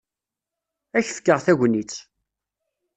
[0.97, 1.95] Ad k-fkeɣ tagnit.